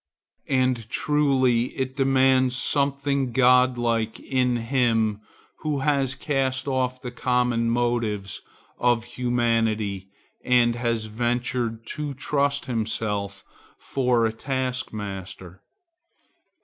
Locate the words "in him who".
4.19-5.81